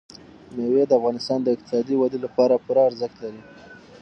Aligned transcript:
مېوې 0.55 0.83
د 0.87 0.91
افغانستان 0.99 1.39
د 1.41 1.47
اقتصادي 1.55 1.95
ودې 1.97 2.19
لپاره 2.25 2.61
پوره 2.65 2.81
ارزښت 2.89 3.15
لري. 3.23 3.41